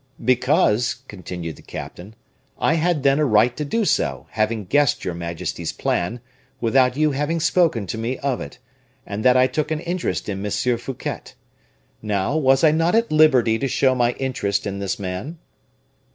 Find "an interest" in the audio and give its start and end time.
9.69-10.27